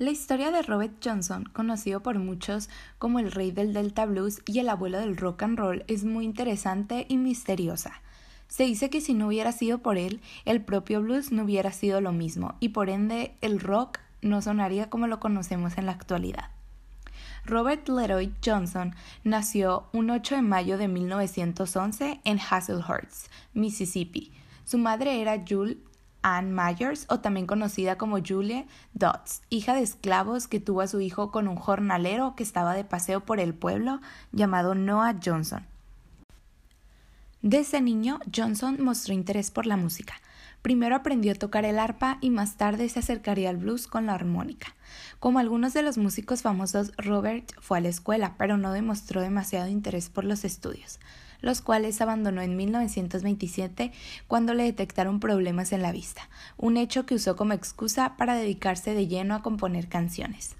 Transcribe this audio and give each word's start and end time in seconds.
La 0.00 0.10
historia 0.10 0.50
de 0.50 0.62
Robert 0.62 0.94
Johnson, 1.04 1.44
conocido 1.52 2.02
por 2.02 2.18
muchos 2.18 2.70
como 2.96 3.18
el 3.18 3.30
rey 3.30 3.50
del 3.50 3.74
Delta 3.74 4.06
Blues 4.06 4.40
y 4.46 4.58
el 4.58 4.70
abuelo 4.70 4.98
del 4.98 5.18
rock 5.18 5.42
and 5.42 5.58
roll, 5.58 5.84
es 5.88 6.04
muy 6.04 6.24
interesante 6.24 7.04
y 7.06 7.18
misteriosa. 7.18 8.00
Se 8.48 8.62
dice 8.64 8.88
que 8.88 9.02
si 9.02 9.12
no 9.12 9.26
hubiera 9.26 9.52
sido 9.52 9.80
por 9.80 9.98
él, 9.98 10.22
el 10.46 10.64
propio 10.64 11.02
blues 11.02 11.32
no 11.32 11.42
hubiera 11.44 11.70
sido 11.70 12.00
lo 12.00 12.12
mismo 12.12 12.54
y 12.60 12.70
por 12.70 12.88
ende 12.88 13.34
el 13.42 13.60
rock 13.60 13.98
no 14.22 14.40
sonaría 14.40 14.88
como 14.88 15.06
lo 15.06 15.20
conocemos 15.20 15.76
en 15.76 15.84
la 15.84 15.92
actualidad. 15.92 16.48
Robert 17.44 17.86
Leroy 17.86 18.32
Johnson 18.42 18.94
nació 19.22 19.90
un 19.92 20.08
8 20.08 20.36
de 20.36 20.42
mayo 20.42 20.78
de 20.78 20.88
1911 20.88 22.22
en 22.24 22.38
Hazlehurst, 22.38 23.30
Mississippi. 23.52 24.32
Su 24.64 24.78
madre 24.78 25.20
era 25.20 25.44
Jules 25.46 25.76
Ann 26.22 26.54
Myers, 26.54 27.06
o 27.08 27.20
también 27.20 27.46
conocida 27.46 27.96
como 27.96 28.18
Julia 28.24 28.66
Dodds, 28.94 29.42
hija 29.50 29.74
de 29.74 29.82
esclavos 29.82 30.48
que 30.48 30.60
tuvo 30.60 30.80
a 30.80 30.86
su 30.86 31.00
hijo 31.00 31.30
con 31.30 31.48
un 31.48 31.56
jornalero 31.56 32.34
que 32.36 32.42
estaba 32.42 32.74
de 32.74 32.84
paseo 32.84 33.20
por 33.20 33.40
el 33.40 33.54
pueblo 33.54 34.00
llamado 34.32 34.74
Noah 34.74 35.16
Johnson. 35.24 35.66
Desde 37.42 37.80
niño, 37.80 38.20
Johnson 38.34 38.82
mostró 38.82 39.14
interés 39.14 39.50
por 39.50 39.64
la 39.66 39.76
música. 39.76 40.14
Primero 40.60 40.94
aprendió 40.94 41.32
a 41.32 41.36
tocar 41.36 41.64
el 41.64 41.78
arpa 41.78 42.18
y 42.20 42.28
más 42.28 42.56
tarde 42.56 42.88
se 42.90 42.98
acercaría 42.98 43.48
al 43.48 43.56
blues 43.56 43.86
con 43.86 44.04
la 44.04 44.14
armónica. 44.14 44.74
Como 45.18 45.38
algunos 45.38 45.72
de 45.72 45.82
los 45.82 45.96
músicos 45.96 46.42
famosos, 46.42 46.92
Robert 46.98 47.50
fue 47.60 47.78
a 47.78 47.80
la 47.80 47.88
escuela, 47.88 48.34
pero 48.36 48.58
no 48.58 48.72
demostró 48.72 49.22
demasiado 49.22 49.68
interés 49.68 50.10
por 50.10 50.24
los 50.24 50.44
estudios 50.44 50.98
los 51.40 51.60
cuales 51.60 52.00
abandonó 52.00 52.42
en 52.42 52.56
1927 52.56 53.92
cuando 54.26 54.54
le 54.54 54.64
detectaron 54.64 55.20
problemas 55.20 55.72
en 55.72 55.82
la 55.82 55.92
vista, 55.92 56.28
un 56.56 56.76
hecho 56.76 57.06
que 57.06 57.14
usó 57.14 57.36
como 57.36 57.52
excusa 57.52 58.16
para 58.16 58.34
dedicarse 58.34 58.94
de 58.94 59.06
lleno 59.06 59.34
a 59.34 59.42
componer 59.42 59.88
canciones. 59.88 60.56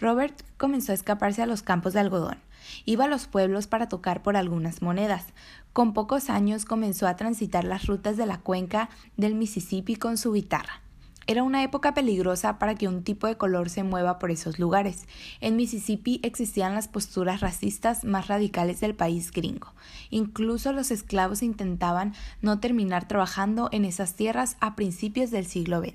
Robert 0.00 0.42
comenzó 0.56 0.92
a 0.92 0.94
escaparse 0.94 1.42
a 1.42 1.46
los 1.46 1.62
campos 1.62 1.92
de 1.92 2.00
algodón. 2.00 2.38
Iba 2.84 3.04
a 3.04 3.08
los 3.08 3.26
pueblos 3.26 3.66
para 3.66 3.88
tocar 3.88 4.22
por 4.22 4.36
algunas 4.36 4.82
monedas. 4.82 5.26
Con 5.72 5.92
pocos 5.92 6.30
años 6.30 6.64
comenzó 6.64 7.06
a 7.06 7.16
transitar 7.16 7.64
las 7.64 7.86
rutas 7.86 8.16
de 8.16 8.26
la 8.26 8.38
cuenca 8.38 8.88
del 9.16 9.34
Mississippi 9.34 9.96
con 9.96 10.16
su 10.16 10.32
guitarra. 10.32 10.83
Era 11.26 11.42
una 11.42 11.62
época 11.62 11.94
peligrosa 11.94 12.58
para 12.58 12.74
que 12.74 12.88
un 12.88 13.02
tipo 13.02 13.26
de 13.26 13.36
color 13.36 13.70
se 13.70 13.82
mueva 13.82 14.18
por 14.18 14.30
esos 14.30 14.58
lugares. 14.58 15.06
En 15.40 15.56
Mississippi 15.56 16.20
existían 16.22 16.74
las 16.74 16.88
posturas 16.88 17.40
racistas 17.40 18.04
más 18.04 18.28
radicales 18.28 18.80
del 18.80 18.94
país 18.94 19.30
gringo. 19.30 19.72
Incluso 20.10 20.72
los 20.72 20.90
esclavos 20.90 21.42
intentaban 21.42 22.14
no 22.42 22.60
terminar 22.60 23.08
trabajando 23.08 23.68
en 23.72 23.84
esas 23.84 24.14
tierras 24.14 24.56
a 24.60 24.76
principios 24.76 25.30
del 25.30 25.46
siglo 25.46 25.80
XX. 25.80 25.94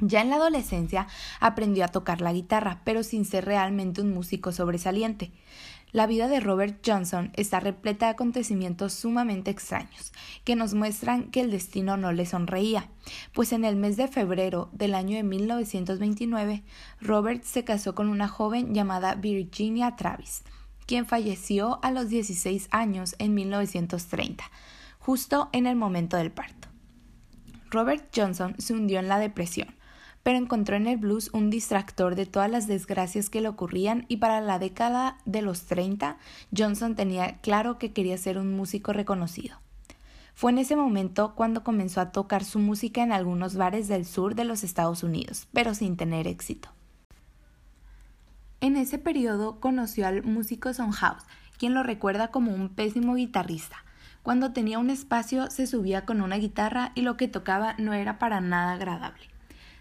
Ya 0.00 0.20
en 0.20 0.28
la 0.28 0.36
adolescencia 0.36 1.06
aprendió 1.40 1.84
a 1.84 1.88
tocar 1.88 2.20
la 2.20 2.32
guitarra, 2.32 2.82
pero 2.84 3.02
sin 3.02 3.24
ser 3.24 3.46
realmente 3.46 4.02
un 4.02 4.12
músico 4.12 4.52
sobresaliente. 4.52 5.32
La 5.92 6.06
vida 6.06 6.26
de 6.28 6.40
Robert 6.40 6.80
Johnson 6.84 7.30
está 7.34 7.60
repleta 7.60 8.06
de 8.06 8.12
acontecimientos 8.12 8.92
sumamente 8.92 9.50
extraños, 9.50 10.12
que 10.44 10.56
nos 10.56 10.74
muestran 10.74 11.30
que 11.30 11.40
el 11.40 11.50
destino 11.50 11.96
no 11.96 12.12
le 12.12 12.26
sonreía, 12.26 12.88
pues 13.32 13.52
en 13.52 13.64
el 13.64 13.76
mes 13.76 13.96
de 13.96 14.08
febrero 14.08 14.68
del 14.72 14.94
año 14.94 15.16
de 15.16 15.22
1929, 15.22 16.64
Robert 17.00 17.44
se 17.44 17.64
casó 17.64 17.94
con 17.94 18.08
una 18.08 18.26
joven 18.26 18.74
llamada 18.74 19.14
Virginia 19.14 19.94
Travis, 19.96 20.42
quien 20.86 21.06
falleció 21.06 21.78
a 21.82 21.92
los 21.92 22.08
16 22.08 22.68
años 22.72 23.14
en 23.18 23.34
1930, 23.34 24.44
justo 24.98 25.48
en 25.52 25.66
el 25.66 25.76
momento 25.76 26.16
del 26.16 26.32
parto. 26.32 26.68
Robert 27.70 28.08
Johnson 28.14 28.54
se 28.58 28.74
hundió 28.74 28.98
en 28.98 29.08
la 29.08 29.18
depresión, 29.18 29.75
pero 30.26 30.38
encontró 30.38 30.74
en 30.74 30.88
el 30.88 30.96
blues 30.96 31.30
un 31.32 31.50
distractor 31.50 32.16
de 32.16 32.26
todas 32.26 32.50
las 32.50 32.66
desgracias 32.66 33.30
que 33.30 33.40
le 33.40 33.46
ocurrían 33.46 34.06
y 34.08 34.16
para 34.16 34.40
la 34.40 34.58
década 34.58 35.18
de 35.24 35.40
los 35.40 35.66
30 35.66 36.18
Johnson 36.50 36.96
tenía 36.96 37.38
claro 37.42 37.78
que 37.78 37.92
quería 37.92 38.18
ser 38.18 38.36
un 38.36 38.52
músico 38.52 38.92
reconocido. 38.92 39.60
Fue 40.34 40.50
en 40.50 40.58
ese 40.58 40.74
momento 40.74 41.36
cuando 41.36 41.62
comenzó 41.62 42.00
a 42.00 42.10
tocar 42.10 42.42
su 42.42 42.58
música 42.58 43.04
en 43.04 43.12
algunos 43.12 43.54
bares 43.54 43.86
del 43.86 44.04
sur 44.04 44.34
de 44.34 44.42
los 44.42 44.64
Estados 44.64 45.04
Unidos, 45.04 45.46
pero 45.52 45.74
sin 45.76 45.96
tener 45.96 46.26
éxito. 46.26 46.70
En 48.60 48.74
ese 48.74 48.98
periodo 48.98 49.60
conoció 49.60 50.08
al 50.08 50.24
músico 50.24 50.74
Son 50.74 50.90
House, 50.90 51.22
quien 51.56 51.72
lo 51.72 51.84
recuerda 51.84 52.32
como 52.32 52.52
un 52.52 52.70
pésimo 52.70 53.14
guitarrista. 53.14 53.84
Cuando 54.24 54.52
tenía 54.52 54.80
un 54.80 54.90
espacio 54.90 55.52
se 55.52 55.68
subía 55.68 56.04
con 56.04 56.20
una 56.20 56.34
guitarra 56.34 56.90
y 56.96 57.02
lo 57.02 57.16
que 57.16 57.28
tocaba 57.28 57.76
no 57.78 57.92
era 57.92 58.18
para 58.18 58.40
nada 58.40 58.72
agradable. 58.72 59.35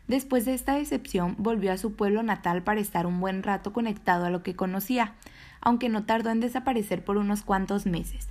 Después 0.07 0.45
de 0.45 0.53
esta 0.53 0.75
decepción, 0.75 1.35
volvió 1.39 1.71
a 1.71 1.77
su 1.77 1.93
pueblo 1.93 2.21
natal 2.21 2.61
para 2.61 2.79
estar 2.79 3.07
un 3.07 3.19
buen 3.19 3.41
rato 3.41 3.73
conectado 3.73 4.25
a 4.25 4.29
lo 4.29 4.43
que 4.43 4.55
conocía, 4.55 5.15
aunque 5.61 5.89
no 5.89 6.05
tardó 6.05 6.29
en 6.29 6.39
desaparecer 6.39 7.03
por 7.03 7.17
unos 7.17 7.41
cuantos 7.41 7.87
meses. 7.87 8.27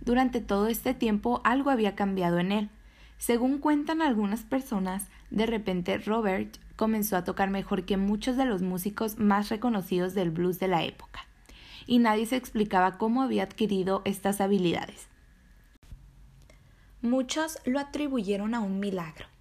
Durante 0.00 0.40
todo 0.40 0.66
este 0.66 0.94
tiempo 0.94 1.40
algo 1.44 1.70
había 1.70 1.94
cambiado 1.94 2.40
en 2.40 2.50
él. 2.50 2.70
Según 3.18 3.58
cuentan 3.58 4.02
algunas 4.02 4.42
personas, 4.42 5.08
de 5.30 5.46
repente 5.46 5.96
Robert 5.98 6.56
comenzó 6.74 7.16
a 7.16 7.22
tocar 7.22 7.50
mejor 7.50 7.84
que 7.84 7.96
muchos 7.96 8.36
de 8.36 8.44
los 8.44 8.62
músicos 8.62 9.18
más 9.18 9.48
reconocidos 9.48 10.14
del 10.14 10.32
blues 10.32 10.58
de 10.58 10.66
la 10.66 10.82
época, 10.82 11.20
y 11.86 12.00
nadie 12.00 12.26
se 12.26 12.34
explicaba 12.34 12.98
cómo 12.98 13.22
había 13.22 13.44
adquirido 13.44 14.02
estas 14.04 14.40
habilidades. 14.40 15.06
Muchos 17.00 17.58
lo 17.64 17.78
atribuyeron 17.78 18.54
a 18.54 18.60
un 18.60 18.80
milagro 18.80 19.31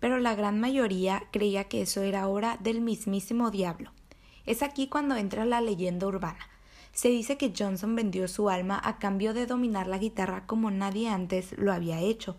pero 0.00 0.18
la 0.18 0.34
gran 0.34 0.58
mayoría 0.58 1.22
creía 1.30 1.64
que 1.64 1.82
eso 1.82 2.02
era 2.02 2.26
obra 2.26 2.56
del 2.60 2.80
mismísimo 2.80 3.50
diablo. 3.50 3.92
Es 4.46 4.62
aquí 4.62 4.88
cuando 4.88 5.14
entra 5.16 5.44
la 5.44 5.60
leyenda 5.60 6.06
urbana. 6.06 6.48
Se 6.92 7.08
dice 7.08 7.36
que 7.36 7.52
Johnson 7.56 7.94
vendió 7.94 8.26
su 8.26 8.50
alma 8.50 8.80
a 8.82 8.98
cambio 8.98 9.32
de 9.32 9.46
dominar 9.46 9.86
la 9.86 9.98
guitarra 9.98 10.46
como 10.46 10.70
nadie 10.70 11.08
antes 11.08 11.56
lo 11.56 11.72
había 11.72 12.00
hecho. 12.00 12.36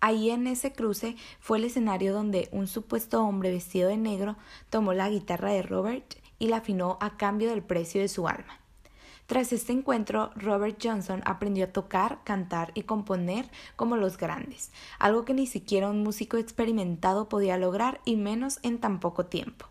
Ahí 0.00 0.30
en 0.30 0.46
ese 0.46 0.72
cruce 0.72 1.16
fue 1.38 1.58
el 1.58 1.64
escenario 1.64 2.14
donde 2.14 2.48
un 2.52 2.66
supuesto 2.66 3.22
hombre 3.22 3.52
vestido 3.52 3.88
de 3.88 3.98
negro 3.98 4.36
tomó 4.70 4.94
la 4.94 5.10
guitarra 5.10 5.50
de 5.50 5.62
Robert 5.62 6.14
y 6.38 6.48
la 6.48 6.56
afinó 6.56 6.96
a 7.00 7.16
cambio 7.18 7.50
del 7.50 7.62
precio 7.62 8.00
de 8.00 8.08
su 8.08 8.26
alma. 8.26 8.58
Tras 9.30 9.52
este 9.52 9.72
encuentro, 9.72 10.32
Robert 10.34 10.76
Johnson 10.82 11.22
aprendió 11.24 11.66
a 11.66 11.72
tocar, 11.72 12.18
cantar 12.24 12.72
y 12.74 12.82
componer 12.82 13.48
como 13.76 13.94
los 13.94 14.18
grandes, 14.18 14.72
algo 14.98 15.24
que 15.24 15.34
ni 15.34 15.46
siquiera 15.46 15.88
un 15.88 16.02
músico 16.02 16.36
experimentado 16.36 17.28
podía 17.28 17.56
lograr 17.56 18.00
y 18.04 18.16
menos 18.16 18.58
en 18.64 18.80
tan 18.80 18.98
poco 18.98 19.26
tiempo. 19.26 19.66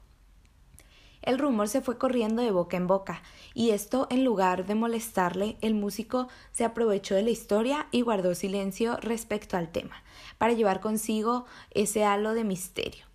El 1.21 1.37
rumor 1.37 1.67
se 1.67 1.81
fue 1.81 1.97
corriendo 1.97 2.41
de 2.41 2.51
boca 2.51 2.77
en 2.77 2.87
boca, 2.87 3.21
y 3.53 3.71
esto, 3.71 4.07
en 4.09 4.23
lugar 4.23 4.65
de 4.65 4.75
molestarle, 4.75 5.57
el 5.59 5.73
músico 5.73 6.29
se 6.53 6.63
aprovechó 6.63 7.15
de 7.15 7.23
la 7.23 7.31
historia 7.31 7.87
y 7.91 7.99
guardó 7.99 8.35
silencio 8.35 8.95
respecto 9.01 9.57
al 9.57 9.73
tema, 9.73 10.03
para 10.37 10.53
llevar 10.53 10.79
consigo 10.79 11.43
ese 11.71 12.05
halo 12.05 12.33
de 12.33 12.45
misterio. 12.45 13.07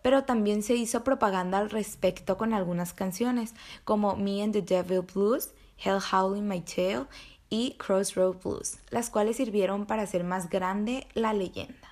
Pero 0.00 0.22
también 0.22 0.62
se 0.62 0.76
hizo 0.76 1.02
propaganda 1.02 1.58
al 1.58 1.70
respecto 1.70 2.36
con 2.36 2.54
algunas 2.54 2.94
canciones, 2.94 3.52
como 3.82 4.14
Me 4.14 4.44
and 4.44 4.52
the 4.52 4.62
Devil 4.62 5.00
Blues 5.00 5.54
Hell 5.82 6.00
Howling 6.12 6.46
My 6.46 6.60
Tail 6.60 7.06
y 7.50 7.76
Crossroad 7.78 8.36
Blues, 8.42 8.78
las 8.90 9.10
cuales 9.10 9.36
sirvieron 9.36 9.86
para 9.86 10.02
hacer 10.02 10.24
más 10.24 10.48
grande 10.50 11.06
la 11.14 11.32
leyenda. 11.32 11.88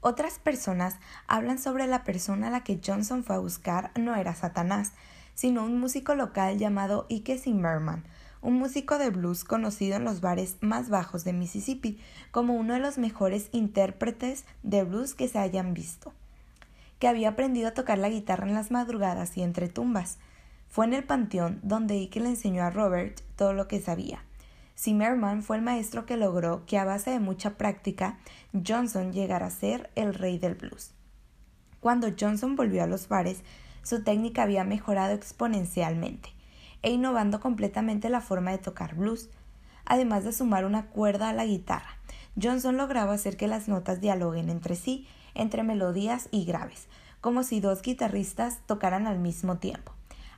Otras 0.00 0.38
personas 0.38 0.96
hablan 1.26 1.58
sobre 1.58 1.88
la 1.88 2.04
persona 2.04 2.46
a 2.46 2.50
la 2.50 2.62
que 2.62 2.80
Johnson 2.84 3.24
fue 3.24 3.34
a 3.34 3.40
buscar 3.40 3.90
no 3.98 4.14
era 4.14 4.36
Satanás, 4.36 4.92
sino 5.34 5.64
un 5.64 5.80
músico 5.80 6.14
local 6.14 6.58
llamado 6.58 7.06
Ike 7.10 7.38
Zimmerman, 7.38 8.04
un 8.40 8.54
músico 8.54 8.98
de 8.98 9.10
blues 9.10 9.42
conocido 9.42 9.96
en 9.96 10.04
los 10.04 10.20
bares 10.20 10.58
más 10.60 10.88
bajos 10.90 11.24
de 11.24 11.32
Mississippi 11.32 11.98
como 12.30 12.54
uno 12.54 12.74
de 12.74 12.80
los 12.80 12.98
mejores 12.98 13.48
intérpretes 13.50 14.44
de 14.62 14.84
blues 14.84 15.14
que 15.14 15.26
se 15.26 15.40
hayan 15.40 15.74
visto, 15.74 16.12
que 17.00 17.08
había 17.08 17.30
aprendido 17.30 17.66
a 17.66 17.74
tocar 17.74 17.98
la 17.98 18.08
guitarra 18.08 18.46
en 18.46 18.54
las 18.54 18.70
madrugadas 18.70 19.36
y 19.36 19.42
entre 19.42 19.68
tumbas. 19.68 20.18
Fue 20.68 20.84
en 20.84 20.94
el 20.94 21.02
panteón 21.02 21.58
donde 21.64 21.94
Ike 21.94 22.20
le 22.20 22.28
enseñó 22.28 22.62
a 22.62 22.70
Robert 22.70 23.22
todo 23.34 23.52
lo 23.52 23.66
que 23.66 23.80
sabía. 23.80 24.22
Zimmerman 24.78 25.42
fue 25.42 25.56
el 25.56 25.62
maestro 25.62 26.04
que 26.04 26.16
logró 26.16 26.66
que 26.66 26.78
a 26.78 26.84
base 26.84 27.10
de 27.10 27.20
mucha 27.20 27.56
práctica 27.56 28.18
Johnson 28.66 29.12
llegara 29.12 29.46
a 29.46 29.50
ser 29.50 29.90
el 29.94 30.12
rey 30.14 30.38
del 30.38 30.54
blues. 30.54 30.92
Cuando 31.80 32.08
Johnson 32.18 32.56
volvió 32.56 32.82
a 32.82 32.86
los 32.86 33.08
bares, 33.08 33.42
su 33.82 34.02
técnica 34.02 34.42
había 34.42 34.64
mejorado 34.64 35.14
exponencialmente 35.14 36.30
e 36.82 36.90
innovando 36.90 37.40
completamente 37.40 38.10
la 38.10 38.20
forma 38.20 38.50
de 38.50 38.58
tocar 38.58 38.96
blues, 38.96 39.30
además 39.86 40.24
de 40.24 40.32
sumar 40.32 40.64
una 40.64 40.86
cuerda 40.86 41.30
a 41.30 41.32
la 41.32 41.46
guitarra. 41.46 41.98
Johnson 42.40 42.76
lograba 42.76 43.14
hacer 43.14 43.36
que 43.36 43.48
las 43.48 43.68
notas 43.68 44.00
dialoguen 44.00 44.50
entre 44.50 44.76
sí, 44.76 45.08
entre 45.34 45.62
melodías 45.62 46.28
y 46.30 46.44
graves, 46.44 46.86
como 47.22 47.44
si 47.44 47.60
dos 47.60 47.80
guitarristas 47.80 48.58
tocaran 48.66 49.06
al 49.06 49.18
mismo 49.18 49.56
tiempo. 49.56 49.95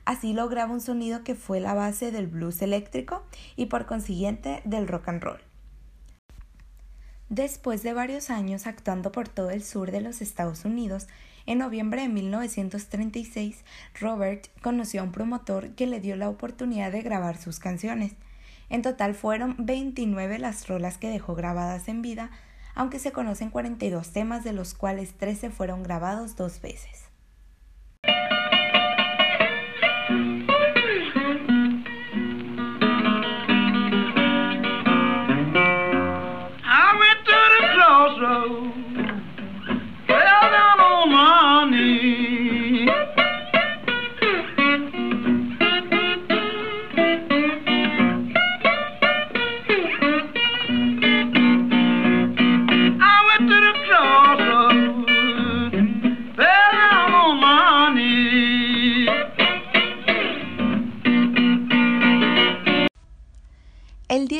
Así 0.09 0.33
lograba 0.33 0.73
un 0.73 0.81
sonido 0.81 1.23
que 1.23 1.35
fue 1.35 1.59
la 1.59 1.75
base 1.75 2.11
del 2.11 2.25
blues 2.25 2.63
eléctrico 2.63 3.23
y 3.55 3.67
por 3.67 3.85
consiguiente 3.85 4.59
del 4.65 4.87
rock 4.87 5.07
and 5.07 5.21
roll. 5.21 5.39
Después 7.29 7.83
de 7.83 7.93
varios 7.93 8.31
años 8.31 8.65
actuando 8.65 9.11
por 9.11 9.29
todo 9.29 9.51
el 9.51 9.63
sur 9.63 9.91
de 9.91 10.01
los 10.01 10.23
Estados 10.23 10.65
Unidos, 10.65 11.07
en 11.45 11.59
noviembre 11.59 12.01
de 12.01 12.09
1936, 12.09 13.63
Robert 14.01 14.47
conoció 14.63 15.01
a 15.01 15.03
un 15.03 15.11
promotor 15.11 15.75
que 15.75 15.85
le 15.85 15.99
dio 15.99 16.15
la 16.15 16.29
oportunidad 16.29 16.91
de 16.91 17.03
grabar 17.03 17.37
sus 17.37 17.59
canciones. 17.59 18.13
En 18.71 18.81
total 18.81 19.13
fueron 19.13 19.57
29 19.59 20.39
las 20.39 20.67
rolas 20.67 20.97
que 20.97 21.09
dejó 21.09 21.35
grabadas 21.35 21.87
en 21.87 22.01
vida, 22.01 22.31
aunque 22.73 22.97
se 22.97 23.11
conocen 23.11 23.51
42 23.51 24.11
temas 24.11 24.43
de 24.43 24.53
los 24.53 24.73
cuales 24.73 25.13
13 25.19 25.51
fueron 25.51 25.83
grabados 25.83 26.35
dos 26.35 26.61
veces. 26.61 27.08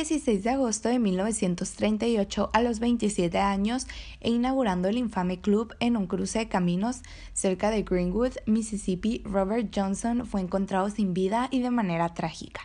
16 0.09 0.43
de 0.43 0.49
agosto 0.49 0.89
de 0.89 0.97
1938, 0.97 2.49
a 2.51 2.61
los 2.63 2.79
27 2.79 3.37
años, 3.37 3.85
e 4.21 4.31
inaugurando 4.31 4.87
el 4.87 4.97
infame 4.97 5.39
club 5.39 5.75
en 5.79 5.95
un 5.95 6.07
cruce 6.07 6.39
de 6.39 6.49
caminos 6.49 7.03
cerca 7.33 7.69
de 7.69 7.83
Greenwood, 7.83 8.33
Mississippi, 8.47 9.21
Robert 9.23 9.69
Johnson 9.71 10.25
fue 10.25 10.41
encontrado 10.41 10.89
sin 10.89 11.13
vida 11.13 11.47
y 11.51 11.61
de 11.61 11.69
manera 11.69 12.15
trágica. 12.15 12.61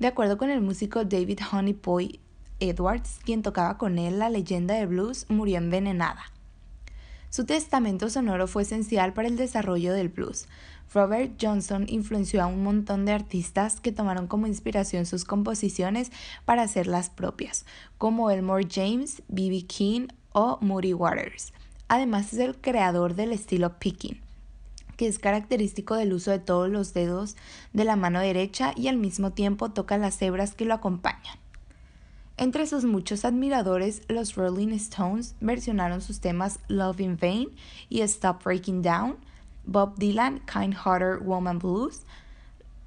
De 0.00 0.08
acuerdo 0.08 0.36
con 0.36 0.50
el 0.50 0.60
músico 0.60 1.04
David 1.04 1.38
Honeypoy 1.52 2.18
Edwards, 2.58 3.20
quien 3.24 3.42
tocaba 3.42 3.78
con 3.78 3.96
él 3.96 4.18
la 4.18 4.28
leyenda 4.28 4.74
de 4.74 4.86
blues, 4.86 5.26
murió 5.28 5.58
envenenada. 5.58 6.24
Su 7.30 7.44
testamento 7.44 8.08
sonoro 8.08 8.46
fue 8.46 8.62
esencial 8.62 9.12
para 9.12 9.28
el 9.28 9.36
desarrollo 9.36 9.92
del 9.92 10.08
blues. 10.08 10.46
Robert 10.94 11.32
Johnson 11.40 11.84
influenció 11.88 12.42
a 12.42 12.46
un 12.46 12.62
montón 12.62 13.04
de 13.04 13.12
artistas 13.12 13.80
que 13.80 13.92
tomaron 13.92 14.26
como 14.26 14.46
inspiración 14.46 15.04
sus 15.04 15.26
composiciones 15.26 16.10
para 16.46 16.62
hacerlas 16.62 17.10
propias, 17.10 17.66
como 17.98 18.30
Elmore 18.30 18.66
James, 18.70 19.22
B.B. 19.28 19.66
King 19.66 20.08
o 20.32 20.58
Moody 20.62 20.94
Waters. 20.94 21.52
Además 21.88 22.32
es 22.32 22.38
el 22.38 22.56
creador 22.56 23.14
del 23.14 23.32
estilo 23.32 23.78
picking, 23.78 24.20
que 24.96 25.06
es 25.06 25.18
característico 25.18 25.94
del 25.96 26.14
uso 26.14 26.30
de 26.30 26.38
todos 26.38 26.70
los 26.70 26.94
dedos 26.94 27.36
de 27.74 27.84
la 27.84 27.96
mano 27.96 28.20
derecha 28.20 28.72
y 28.74 28.88
al 28.88 28.96
mismo 28.96 29.32
tiempo 29.32 29.70
toca 29.70 29.98
las 29.98 30.20
hebras 30.22 30.54
que 30.54 30.64
lo 30.64 30.72
acompañan. 30.72 31.36
Entre 32.40 32.68
sus 32.68 32.84
muchos 32.84 33.24
admiradores, 33.24 34.02
los 34.08 34.36
Rolling 34.36 34.72
Stones 34.74 35.34
versionaron 35.40 36.00
sus 36.00 36.20
temas 36.20 36.60
Love 36.68 37.00
in 37.00 37.16
Vain 37.16 37.48
y 37.90 38.02
Stop 38.02 38.44
Breaking 38.44 38.80
Down, 38.80 39.16
Bob 39.66 39.98
Dylan, 39.98 40.38
Kind 40.46 40.74
Hearted 40.84 41.26
Woman 41.26 41.58
Blues, 41.58 42.02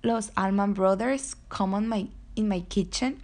los 0.03 0.31
Allman 0.37 0.73
Brothers, 0.73 1.35
Come 1.49 1.75
on 1.75 1.89
my, 1.89 2.07
in 2.37 2.47
My 2.47 2.61
Kitchen, 2.61 3.17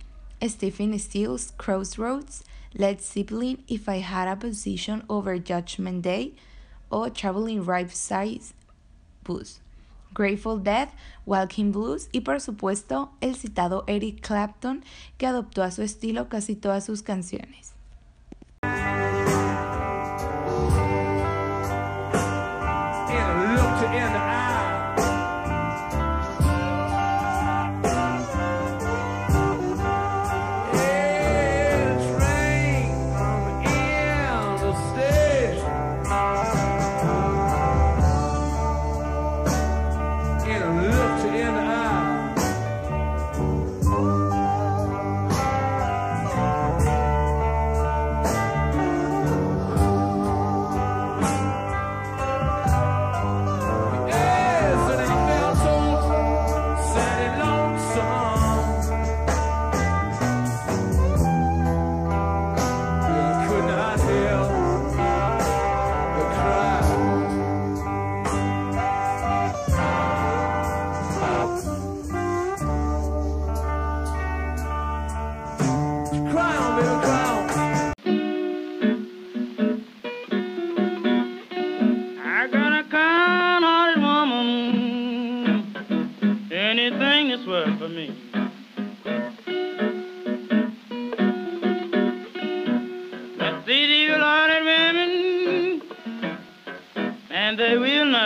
Stephen 0.45 1.00
Stills, 1.00 1.53
Crossroads, 1.57 2.44
Led 2.75 3.01
Zeppelin, 3.01 3.63
If 3.69 3.88
I 3.88 4.00
Had 4.00 4.27
a 4.27 4.35
Position 4.35 5.03
Over 5.09 5.39
Judgment 5.39 6.01
Day, 6.01 6.33
o 6.91 7.07
Traveling 7.07 7.63
Right 7.63 7.89
Size 7.89 8.53
Blues. 9.23 9.62
Grateful 10.17 10.63
Dead, 10.63 10.89
Walking 11.25 11.71
Blues 11.71 12.09
y 12.11 12.21
por 12.21 12.41
supuesto 12.41 13.11
el 13.21 13.35
citado 13.35 13.83
Eric 13.85 14.25
Clapton 14.25 14.83
que 15.17 15.27
adoptó 15.27 15.61
a 15.61 15.71
su 15.71 15.83
estilo 15.83 16.27
casi 16.27 16.55
todas 16.55 16.85
sus 16.85 17.03
canciones. 17.03 17.76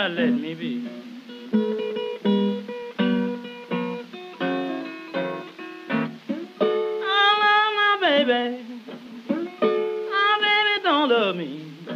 Ah, 0.04 0.08
let 0.08 0.32
me 0.32 0.52
be. 0.54 0.84
Ah, 7.04 7.32
my, 7.40 7.56
my 7.78 7.92
baby. 8.00 8.42
my 10.10 10.38
baby, 10.42 10.82
don't 10.82 11.08
love 11.08 11.36
me. 11.36 11.91